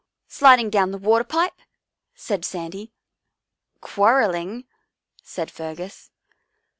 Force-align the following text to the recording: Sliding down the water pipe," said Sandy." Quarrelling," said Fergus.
Sliding 0.27 0.71
down 0.71 0.89
the 0.89 0.97
water 0.97 1.23
pipe," 1.23 1.61
said 2.15 2.43
Sandy." 2.43 2.91
Quarrelling," 3.81 4.65
said 5.21 5.51
Fergus. 5.51 6.09